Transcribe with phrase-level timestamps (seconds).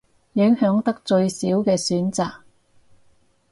[0.33, 2.37] 影響得最少嘅選擇